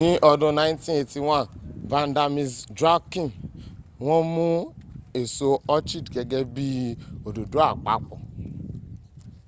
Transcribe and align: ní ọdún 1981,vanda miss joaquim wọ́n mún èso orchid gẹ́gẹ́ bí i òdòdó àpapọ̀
ní 0.05 0.09
ọdún 0.31 0.53
1981,vanda 0.59 2.23
miss 2.35 2.51
joaquim 2.79 3.27
wọ́n 4.05 4.23
mún 4.35 4.55
èso 5.19 5.47
orchid 5.75 6.05
gẹ́gẹ́ 6.13 6.43
bí 6.53 6.65
i 6.83 6.87
òdòdó 7.27 7.59
àpapọ̀ 7.71 8.17